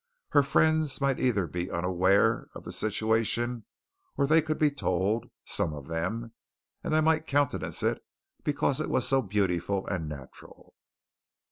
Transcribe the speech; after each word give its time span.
Her 0.29 0.41
friends 0.41 0.99
might 0.99 1.19
either 1.19 1.45
be 1.45 1.69
unaware 1.69 2.47
of 2.55 2.63
the 2.63 2.71
situation, 2.71 3.65
or 4.17 4.25
they 4.25 4.41
could 4.41 4.57
be 4.57 4.71
told, 4.71 5.29
some 5.45 5.75
of 5.75 5.85
them, 5.89 6.33
and 6.83 6.91
they 6.91 7.01
might 7.01 7.27
countenance 7.27 7.83
it 7.83 8.03
because 8.43 8.81
it 8.81 8.89
was 8.89 9.07
so 9.07 9.21
beautiful 9.21 9.85
and 9.85 10.09
natural! 10.09 10.73